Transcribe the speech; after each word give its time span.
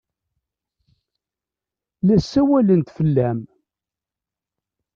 La 2.05 2.15
ssawalent 2.19 2.87
fell-am. 2.95 3.39